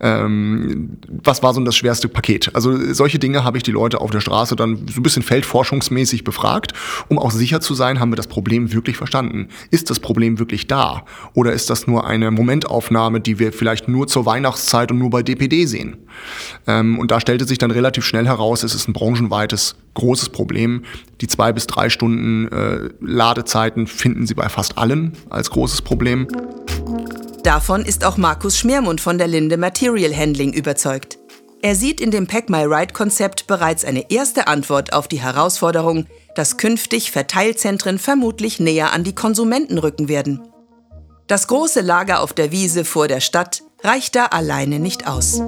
Ähm, 0.00 0.98
was 1.22 1.42
war 1.42 1.54
so 1.54 1.60
das 1.62 1.76
schwerste 1.76 2.08
Paket? 2.08 2.50
Also 2.54 2.92
solche 2.92 3.18
Dinge 3.18 3.44
habe 3.44 3.56
ich 3.56 3.62
die 3.62 3.70
Leute 3.70 4.00
auf 4.00 4.10
der 4.10 4.20
Straße 4.20 4.56
dann 4.56 4.86
so 4.88 5.00
ein 5.00 5.02
bisschen 5.02 5.22
feldforschungsmäßig 5.22 6.24
befragt, 6.24 6.72
um 7.08 7.18
auch 7.18 7.30
sicher 7.30 7.60
zu 7.60 7.74
sein, 7.74 8.00
haben 8.00 8.12
wir 8.12 8.16
das 8.16 8.26
Problem 8.26 8.72
wirklich 8.72 8.96
verstanden? 8.96 9.48
Ist 9.70 9.90
das 9.90 10.00
Problem 10.00 10.38
wirklich 10.38 10.66
da? 10.66 11.04
Oder 11.34 11.52
ist 11.52 11.70
das 11.70 11.86
nur 11.86 12.06
eine 12.06 12.30
Momentaufnahme, 12.30 13.20
die 13.20 13.38
wir 13.38 13.52
vielleicht 13.52 13.88
nur 13.88 14.06
zur 14.06 14.26
Weihnachtszeit 14.26 14.90
und 14.90 14.98
nur 14.98 15.10
bei 15.10 15.22
DPD 15.22 15.66
sehen? 15.66 15.96
Ähm, 16.66 16.98
und 16.98 17.10
da 17.10 17.20
stellte 17.20 17.44
sich 17.44 17.58
dann 17.58 17.70
relativ 17.70 18.04
schnell 18.04 18.26
heraus, 18.26 18.62
es 18.62 18.74
ist 18.74 18.88
ein 18.88 18.92
branchenweites 18.92 19.76
großes 19.94 20.30
Problem. 20.30 20.82
Die 21.20 21.26
zwei 21.26 21.52
bis 21.52 21.66
drei 21.66 21.88
Stunden 21.88 22.48
äh, 22.48 22.90
Ladezeiten 23.00 23.86
finden 23.86 24.26
Sie 24.26 24.34
bei 24.34 24.48
fast 24.48 24.78
allen 24.78 25.12
als 25.30 25.50
großes 25.50 25.82
Problem. 25.82 26.26
Davon 27.44 27.84
ist 27.84 28.06
auch 28.06 28.16
Markus 28.16 28.58
Schmermund 28.58 29.02
von 29.02 29.18
der 29.18 29.28
Linde 29.28 29.58
Material 29.58 30.16
Handling 30.16 30.54
überzeugt. 30.54 31.18
Er 31.60 31.74
sieht 31.74 32.00
in 32.00 32.10
dem 32.10 32.26
Pack 32.26 32.48
My 32.48 32.64
Ride 32.64 32.94
Konzept 32.94 33.46
bereits 33.46 33.84
eine 33.84 34.10
erste 34.10 34.46
Antwort 34.46 34.94
auf 34.94 35.08
die 35.08 35.20
Herausforderung, 35.20 36.06
dass 36.34 36.56
künftig 36.56 37.10
Verteilzentren 37.10 37.98
vermutlich 37.98 38.60
näher 38.60 38.94
an 38.94 39.04
die 39.04 39.14
Konsumenten 39.14 39.76
rücken 39.76 40.08
werden. 40.08 40.40
Das 41.26 41.46
große 41.46 41.82
Lager 41.82 42.22
auf 42.22 42.32
der 42.32 42.50
Wiese 42.50 42.86
vor 42.86 43.08
der 43.08 43.20
Stadt 43.20 43.62
reicht 43.82 44.16
da 44.16 44.26
alleine 44.26 44.78
nicht 44.78 45.06
aus. 45.06 45.42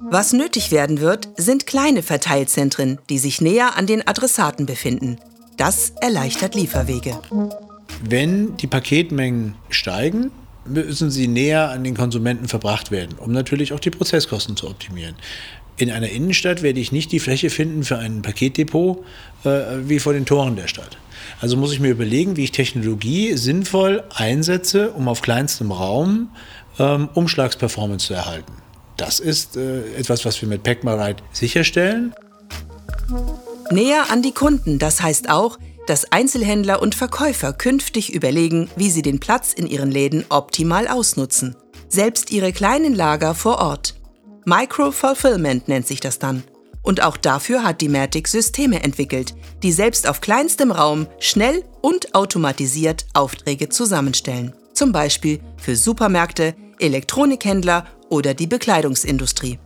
Was 0.00 0.32
nötig 0.32 0.70
werden 0.70 1.00
wird, 1.00 1.28
sind 1.36 1.66
kleine 1.66 2.02
Verteilzentren, 2.02 2.98
die 3.10 3.18
sich 3.18 3.42
näher 3.42 3.76
an 3.76 3.86
den 3.86 4.06
Adressaten 4.06 4.64
befinden. 4.64 5.18
Das 5.58 5.92
erleichtert 6.00 6.54
Lieferwege. 6.54 7.18
Wenn 8.02 8.56
die 8.56 8.66
Paketmengen 8.66 9.56
steigen, 9.68 10.30
müssen 10.68 11.10
sie 11.10 11.28
näher 11.28 11.70
an 11.70 11.84
den 11.84 11.96
Konsumenten 11.96 12.48
verbracht 12.48 12.90
werden, 12.90 13.16
um 13.18 13.32
natürlich 13.32 13.72
auch 13.72 13.80
die 13.80 13.90
Prozesskosten 13.90 14.56
zu 14.56 14.68
optimieren. 14.68 15.14
In 15.78 15.90
einer 15.90 16.08
Innenstadt 16.08 16.62
werde 16.62 16.80
ich 16.80 16.90
nicht 16.90 17.12
die 17.12 17.20
Fläche 17.20 17.50
finden 17.50 17.84
für 17.84 17.98
ein 17.98 18.22
Paketdepot 18.22 19.04
äh, 19.44 19.48
wie 19.84 19.98
vor 19.98 20.14
den 20.14 20.24
Toren 20.24 20.56
der 20.56 20.68
Stadt. 20.68 20.96
Also 21.40 21.56
muss 21.56 21.72
ich 21.72 21.80
mir 21.80 21.90
überlegen, 21.90 22.36
wie 22.36 22.44
ich 22.44 22.52
Technologie 22.52 23.36
sinnvoll 23.36 24.02
einsetze, 24.14 24.92
um 24.92 25.08
auf 25.08 25.20
kleinstem 25.20 25.72
Raum 25.72 26.30
ähm, 26.78 27.08
Umschlagsperformance 27.14 28.06
zu 28.06 28.14
erhalten. 28.14 28.52
das 28.96 29.20
ist 29.20 29.56
äh, 29.56 29.82
etwas, 29.98 30.24
was 30.24 30.40
wir 30.40 30.48
mit 30.48 30.62
Packmarite 30.62 31.22
sicherstellen. 31.32 32.14
Näher 33.70 34.10
an 34.10 34.22
die 34.22 34.32
Kunden, 34.32 34.78
das 34.78 35.02
heißt 35.02 35.28
auch, 35.28 35.58
dass 35.86 36.12
Einzelhändler 36.12 36.82
und 36.82 36.94
Verkäufer 36.94 37.52
künftig 37.52 38.12
überlegen, 38.12 38.68
wie 38.76 38.90
sie 38.90 39.02
den 39.02 39.20
Platz 39.20 39.52
in 39.52 39.66
ihren 39.66 39.90
Läden 39.90 40.24
optimal 40.28 40.88
ausnutzen. 40.88 41.56
Selbst 41.88 42.30
ihre 42.30 42.52
kleinen 42.52 42.94
Lager 42.94 43.34
vor 43.34 43.58
Ort. 43.58 43.94
Micro-Fulfillment 44.44 45.68
nennt 45.68 45.86
sich 45.86 46.00
das 46.00 46.18
dann. 46.18 46.42
Und 46.82 47.02
auch 47.02 47.16
dafür 47.16 47.64
hat 47.64 47.80
die 47.80 47.88
Matic 47.88 48.28
Systeme 48.28 48.82
entwickelt, 48.82 49.34
die 49.62 49.72
selbst 49.72 50.08
auf 50.08 50.20
kleinstem 50.20 50.70
Raum 50.70 51.08
schnell 51.18 51.64
und 51.80 52.14
automatisiert 52.14 53.06
Aufträge 53.12 53.68
zusammenstellen. 53.68 54.54
Zum 54.72 54.92
Beispiel 54.92 55.40
für 55.56 55.74
Supermärkte, 55.74 56.54
Elektronikhändler 56.78 57.86
oder 58.08 58.34
die 58.34 58.46
Bekleidungsindustrie. 58.46 59.58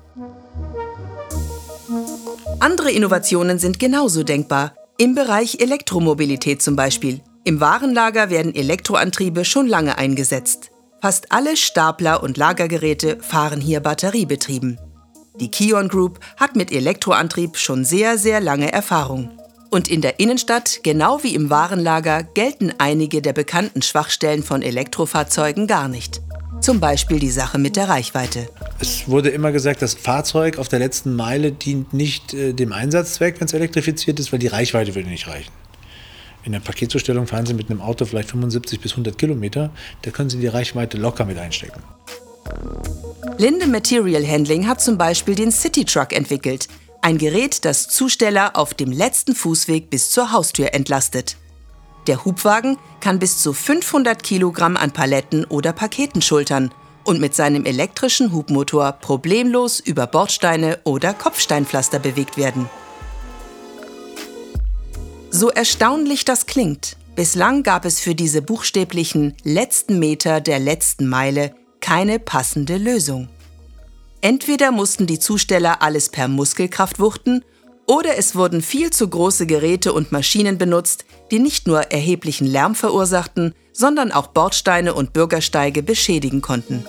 Andere 2.58 2.90
Innovationen 2.90 3.58
sind 3.58 3.78
genauso 3.78 4.22
denkbar, 4.22 4.74
im 5.00 5.14
Bereich 5.14 5.60
Elektromobilität 5.60 6.60
zum 6.60 6.76
Beispiel. 6.76 7.22
Im 7.44 7.58
Warenlager 7.58 8.28
werden 8.28 8.54
Elektroantriebe 8.54 9.46
schon 9.46 9.66
lange 9.66 9.96
eingesetzt. 9.96 10.72
Fast 11.00 11.32
alle 11.32 11.56
Stapler 11.56 12.22
und 12.22 12.36
Lagergeräte 12.36 13.16
fahren 13.22 13.62
hier 13.62 13.80
batteriebetrieben. 13.80 14.78
Die 15.36 15.50
Kion 15.50 15.88
Group 15.88 16.20
hat 16.36 16.54
mit 16.54 16.70
Elektroantrieb 16.70 17.56
schon 17.56 17.86
sehr, 17.86 18.18
sehr 18.18 18.40
lange 18.40 18.70
Erfahrung. 18.70 19.30
Und 19.70 19.88
in 19.88 20.02
der 20.02 20.20
Innenstadt, 20.20 20.80
genau 20.82 21.22
wie 21.22 21.34
im 21.34 21.48
Warenlager, 21.48 22.22
gelten 22.22 22.74
einige 22.76 23.22
der 23.22 23.32
bekannten 23.32 23.80
Schwachstellen 23.80 24.42
von 24.42 24.60
Elektrofahrzeugen 24.60 25.66
gar 25.66 25.88
nicht. 25.88 26.20
Zum 26.60 26.78
Beispiel 26.78 27.18
die 27.18 27.30
Sache 27.30 27.58
mit 27.58 27.76
der 27.76 27.88
Reichweite. 27.88 28.48
Es 28.80 29.08
wurde 29.08 29.30
immer 29.30 29.50
gesagt, 29.50 29.80
das 29.80 29.94
Fahrzeug 29.94 30.58
auf 30.58 30.68
der 30.68 30.78
letzten 30.78 31.16
Meile 31.16 31.52
dient 31.52 31.94
nicht 31.94 32.34
äh, 32.34 32.52
dem 32.52 32.72
Einsatzzweck, 32.72 33.40
wenn 33.40 33.46
es 33.46 33.54
elektrifiziert 33.54 34.20
ist, 34.20 34.30
weil 34.30 34.38
die 34.38 34.46
Reichweite 34.46 34.94
würde 34.94 35.08
nicht 35.08 35.26
reichen. 35.26 35.50
In 36.44 36.52
der 36.52 36.60
Paketzustellung 36.60 37.26
fahren 37.26 37.46
Sie 37.46 37.54
mit 37.54 37.70
einem 37.70 37.80
Auto 37.80 38.04
vielleicht 38.04 38.30
75 38.30 38.80
bis 38.80 38.92
100 38.92 39.16
Kilometer, 39.16 39.70
da 40.02 40.10
können 40.10 40.30
Sie 40.30 40.38
die 40.38 40.46
Reichweite 40.46 40.96
locker 40.98 41.24
mit 41.24 41.38
einstecken. 41.38 41.82
Linde 43.38 43.66
Material 43.66 44.26
Handling 44.26 44.66
hat 44.66 44.80
zum 44.80 44.98
Beispiel 44.98 45.34
den 45.34 45.52
City 45.52 45.84
Truck 45.84 46.12
entwickelt. 46.12 46.68
Ein 47.02 47.16
Gerät, 47.16 47.64
das 47.64 47.88
Zusteller 47.88 48.56
auf 48.56 48.74
dem 48.74 48.92
letzten 48.92 49.34
Fußweg 49.34 49.88
bis 49.88 50.10
zur 50.10 50.32
Haustür 50.32 50.74
entlastet. 50.74 51.36
Der 52.06 52.24
Hubwagen 52.24 52.78
kann 53.00 53.18
bis 53.18 53.38
zu 53.38 53.52
500 53.52 54.22
Kilogramm 54.22 54.76
an 54.76 54.92
Paletten 54.92 55.44
oder 55.44 55.72
Paketen 55.72 56.22
schultern 56.22 56.72
und 57.04 57.20
mit 57.20 57.34
seinem 57.34 57.64
elektrischen 57.64 58.32
Hubmotor 58.32 58.92
problemlos 58.92 59.80
über 59.80 60.06
Bordsteine 60.06 60.78
oder 60.84 61.14
Kopfsteinpflaster 61.14 61.98
bewegt 61.98 62.36
werden. 62.36 62.68
So 65.30 65.50
erstaunlich 65.50 66.24
das 66.24 66.46
klingt, 66.46 66.96
bislang 67.16 67.62
gab 67.62 67.84
es 67.84 68.00
für 68.00 68.14
diese 68.14 68.42
buchstäblichen 68.42 69.34
letzten 69.44 69.98
Meter 69.98 70.40
der 70.40 70.58
letzten 70.58 71.08
Meile 71.08 71.54
keine 71.80 72.18
passende 72.18 72.76
Lösung. 72.76 73.28
Entweder 74.20 74.70
mussten 74.70 75.06
die 75.06 75.18
Zusteller 75.18 75.80
alles 75.82 76.10
per 76.10 76.28
Muskelkraft 76.28 76.98
wuchten 76.98 77.42
oder 77.90 78.16
es 78.16 78.36
wurden 78.36 78.62
viel 78.62 78.90
zu 78.90 79.08
große 79.08 79.46
Geräte 79.46 79.92
und 79.92 80.12
Maschinen 80.12 80.58
benutzt, 80.58 81.04
die 81.32 81.40
nicht 81.40 81.66
nur 81.66 81.90
erheblichen 81.90 82.46
Lärm 82.46 82.76
verursachten, 82.76 83.52
sondern 83.72 84.12
auch 84.12 84.28
Bordsteine 84.28 84.94
und 84.94 85.12
Bürgersteige 85.12 85.82
beschädigen 85.82 86.40
konnten. 86.40 86.84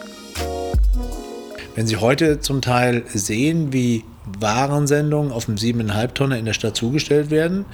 Wenn 1.73 1.87
Sie 1.87 1.97
heute 1.97 2.39
zum 2.39 2.61
Teil 2.61 3.03
sehen, 3.11 3.73
wie 3.73 4.03
Warensendungen 4.39 5.31
auf 5.31 5.45
dem 5.45 5.55
7,5 5.55 6.13
Tonner 6.13 6.37
in 6.37 6.45
der 6.45 6.53
Stadt 6.53 6.77
zugestellt 6.77 7.31
werden, 7.31 7.65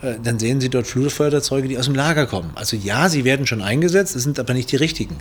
äh, 0.00 0.14
dann 0.22 0.38
sehen 0.38 0.62
Sie 0.62 0.70
dort 0.70 0.86
Flugfeuerzeuge, 0.86 1.68
die 1.68 1.76
aus 1.76 1.84
dem 1.84 1.94
Lager 1.94 2.24
kommen. 2.24 2.50
Also 2.54 2.78
ja, 2.78 3.10
sie 3.10 3.24
werden 3.24 3.46
schon 3.46 3.60
eingesetzt, 3.60 4.16
es 4.16 4.22
sind 4.22 4.38
aber 4.38 4.54
nicht 4.54 4.72
die 4.72 4.76
richtigen. 4.76 5.18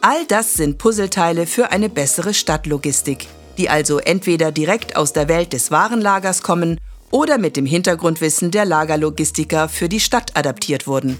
All 0.00 0.26
das 0.26 0.54
sind 0.54 0.78
Puzzleteile 0.78 1.46
für 1.46 1.70
eine 1.70 1.90
bessere 1.90 2.34
Stadtlogistik, 2.34 3.28
die 3.56 3.68
also 3.68 3.98
entweder 3.98 4.50
direkt 4.50 4.96
aus 4.96 5.12
der 5.12 5.28
Welt 5.28 5.52
des 5.52 5.70
Warenlagers 5.70 6.42
kommen 6.42 6.76
oder 7.10 7.38
mit 7.38 7.56
dem 7.56 7.66
Hintergrundwissen 7.66 8.50
der 8.50 8.64
Lagerlogistiker 8.64 9.68
für 9.68 9.88
die 9.88 10.00
Stadt 10.00 10.36
adaptiert 10.36 10.86
wurden. 10.86 11.18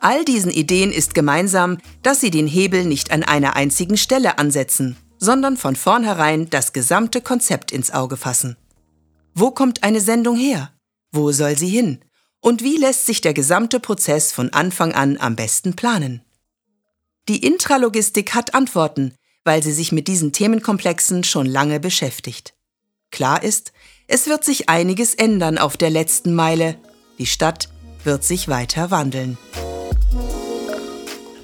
All 0.00 0.24
diesen 0.24 0.50
Ideen 0.50 0.92
ist 0.92 1.14
gemeinsam, 1.14 1.78
dass 2.02 2.20
sie 2.20 2.30
den 2.30 2.46
Hebel 2.46 2.84
nicht 2.84 3.10
an 3.10 3.22
einer 3.22 3.56
einzigen 3.56 3.96
Stelle 3.96 4.38
ansetzen, 4.38 4.96
sondern 5.18 5.56
von 5.56 5.76
vornherein 5.76 6.50
das 6.50 6.72
gesamte 6.72 7.20
Konzept 7.20 7.72
ins 7.72 7.90
Auge 7.90 8.16
fassen. 8.16 8.56
Wo 9.34 9.50
kommt 9.50 9.82
eine 9.82 10.00
Sendung 10.00 10.36
her? 10.36 10.72
Wo 11.12 11.32
soll 11.32 11.56
sie 11.56 11.68
hin? 11.68 12.00
Und 12.40 12.62
wie 12.62 12.76
lässt 12.76 13.06
sich 13.06 13.20
der 13.20 13.34
gesamte 13.34 13.80
Prozess 13.80 14.32
von 14.32 14.52
Anfang 14.52 14.92
an 14.92 15.18
am 15.18 15.36
besten 15.36 15.74
planen? 15.74 16.22
Die 17.28 17.44
Intralogistik 17.44 18.34
hat 18.34 18.54
Antworten, 18.54 19.14
weil 19.44 19.62
sie 19.62 19.72
sich 19.72 19.92
mit 19.92 20.06
diesen 20.06 20.32
Themenkomplexen 20.32 21.24
schon 21.24 21.46
lange 21.46 21.80
beschäftigt. 21.80 22.54
Klar 23.10 23.42
ist, 23.42 23.72
es 24.08 24.26
wird 24.26 24.44
sich 24.44 24.68
einiges 24.68 25.14
ändern 25.14 25.58
auf 25.58 25.76
der 25.76 25.90
letzten 25.90 26.34
Meile. 26.34 26.76
Die 27.18 27.26
Stadt 27.26 27.68
wird 28.04 28.24
sich 28.24 28.48
weiter 28.48 28.90
wandeln. 28.90 29.36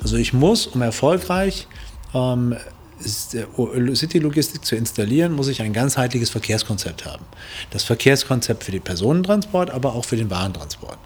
Also 0.02 0.16
ich 0.16 0.32
muss, 0.32 0.66
um 0.66 0.82
erfolgreich 0.82 1.66
ähm, 2.14 2.52
äh, 2.52 3.94
City-Logistik 3.94 4.64
zu 4.64 4.76
installieren, 4.76 5.32
muss 5.32 5.48
ich 5.48 5.62
ein 5.62 5.72
ganzheitliches 5.72 6.30
Verkehrskonzept 6.30 7.04
haben. 7.04 7.24
Das 7.70 7.84
Verkehrskonzept 7.84 8.64
für 8.64 8.72
den 8.72 8.82
Personentransport, 8.82 9.70
aber 9.70 9.94
auch 9.94 10.04
für 10.04 10.16
den 10.16 10.30
Warentransport. 10.30 10.98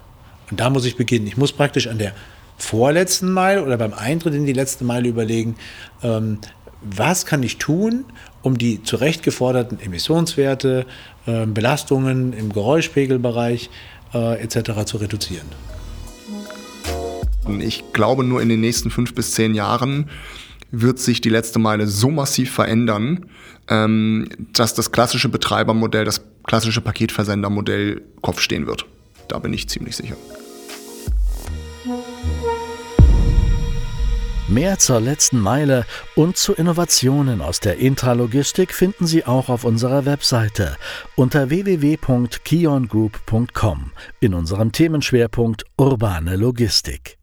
Und 0.51 0.59
da 0.59 0.69
muss 0.69 0.85
ich 0.85 0.95
beginnen. 0.95 1.27
Ich 1.27 1.37
muss 1.37 1.51
praktisch 1.51 1.87
an 1.87 1.97
der 1.97 2.13
vorletzten 2.57 3.31
Meile 3.31 3.63
oder 3.63 3.77
beim 3.77 3.93
Eintritt 3.93 4.33
in 4.33 4.45
die 4.45 4.53
letzte 4.53 4.83
Meile 4.83 5.07
überlegen, 5.07 5.55
ähm, 6.01 6.39
was 6.81 7.25
kann 7.25 7.43
ich 7.43 7.57
tun, 7.57 8.05
um 8.43 8.57
die 8.57 8.83
zurecht 8.83 9.23
geforderten 9.23 9.79
Emissionswerte, 9.79 10.85
äh, 11.27 11.45
Belastungen 11.45 12.33
im 12.33 12.51
Geräuschpegelbereich 12.51 13.69
äh, 14.13 14.41
etc. 14.41 14.85
zu 14.85 14.97
reduzieren. 14.97 15.47
Ich 17.59 17.93
glaube, 17.93 18.23
nur 18.23 18.41
in 18.41 18.49
den 18.49 18.59
nächsten 18.59 18.89
fünf 18.89 19.13
bis 19.13 19.31
zehn 19.31 19.53
Jahren 19.53 20.09
wird 20.71 20.99
sich 20.99 21.21
die 21.21 21.29
letzte 21.29 21.59
Meile 21.59 21.87
so 21.87 22.09
massiv 22.09 22.51
verändern, 22.51 23.27
ähm, 23.69 24.27
dass 24.53 24.73
das 24.73 24.91
klassische 24.91 25.29
Betreibermodell, 25.29 26.05
das 26.05 26.21
klassische 26.45 26.81
Paketversendermodell 26.81 28.01
Kopf 28.21 28.41
stehen 28.41 28.67
wird. 28.67 28.85
Da 29.27 29.39
bin 29.39 29.53
ich 29.53 29.69
ziemlich 29.69 29.95
sicher. 29.95 30.15
Mehr 34.49 34.79
zur 34.79 35.01
letzten 35.01 35.41
Meile 35.41 35.85
und 36.15 36.37
zu 36.37 36.53
Innovationen 36.53 37.41
aus 37.41 37.59
der 37.59 37.79
Intralogistik 37.79 38.73
finden 38.73 39.05
Sie 39.05 39.25
auch 39.25 39.49
auf 39.49 39.65
unserer 39.65 40.05
Webseite 40.05 40.77
unter 41.17 41.49
www.kiongroup.com 41.49 43.91
in 44.21 44.33
unserem 44.33 44.71
Themenschwerpunkt 44.71 45.65
Urbane 45.77 46.37
Logistik. 46.37 47.16